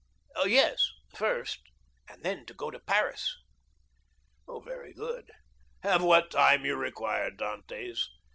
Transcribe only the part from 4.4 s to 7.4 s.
"Very good; have what time you require,